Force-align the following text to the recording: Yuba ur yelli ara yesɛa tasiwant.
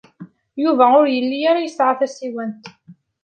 Yuba 0.63 0.85
ur 0.99 1.07
yelli 1.13 1.39
ara 1.49 1.65
yesɛa 1.65 1.93
tasiwant. 1.99 2.63